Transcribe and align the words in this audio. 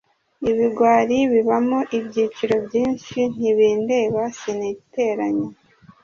ibigwari 0.51 1.17
bibamo 1.31 1.79
ibyiciro 1.97 2.55
byinshi 2.67 3.17
ntibindeba, 3.35 4.21
siniteranya 4.39 5.49